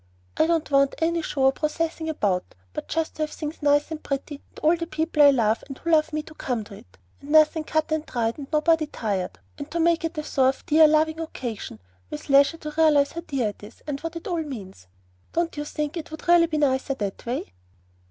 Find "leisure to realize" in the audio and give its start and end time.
12.29-13.11